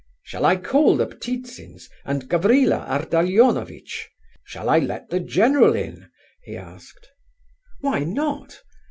"Shall 0.23 0.45
I 0.45 0.55
call 0.55 0.97
the 0.97 1.05
Ptitsins, 1.05 1.87
and 2.05 2.27
Gavrila 2.27 2.87
Ardalionovitch? 2.89 4.09
Shall 4.43 4.67
I 4.67 4.79
let 4.79 5.11
the 5.11 5.19
general 5.19 5.75
in?" 5.75 6.09
he 6.43 6.57
asked. 6.57 7.09
"Why 7.81 7.99
not? 7.99 8.63